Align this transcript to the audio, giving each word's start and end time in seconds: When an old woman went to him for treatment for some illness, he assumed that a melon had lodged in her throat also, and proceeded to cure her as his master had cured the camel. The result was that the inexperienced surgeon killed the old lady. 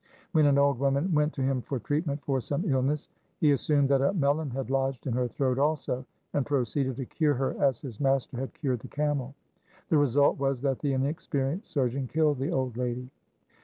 When 0.31 0.47
an 0.47 0.57
old 0.57 0.79
woman 0.79 1.13
went 1.13 1.31
to 1.33 1.43
him 1.43 1.61
for 1.61 1.77
treatment 1.77 2.23
for 2.23 2.41
some 2.41 2.63
illness, 2.67 3.07
he 3.39 3.51
assumed 3.51 3.89
that 3.89 4.01
a 4.01 4.13
melon 4.13 4.49
had 4.49 4.71
lodged 4.71 5.05
in 5.05 5.13
her 5.13 5.27
throat 5.27 5.59
also, 5.59 6.07
and 6.33 6.43
proceeded 6.43 6.95
to 6.95 7.05
cure 7.05 7.35
her 7.35 7.55
as 7.63 7.81
his 7.81 7.99
master 7.99 8.37
had 8.37 8.51
cured 8.55 8.79
the 8.79 8.87
camel. 8.87 9.35
The 9.89 9.99
result 9.99 10.39
was 10.39 10.59
that 10.61 10.79
the 10.79 10.93
inexperienced 10.93 11.69
surgeon 11.69 12.07
killed 12.07 12.39
the 12.39 12.49
old 12.49 12.77
lady. 12.77 13.11